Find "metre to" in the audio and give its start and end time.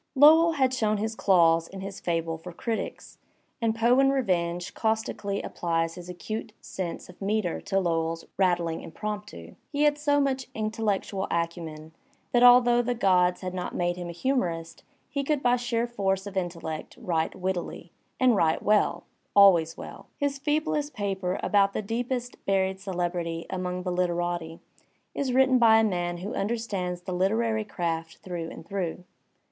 7.21-7.79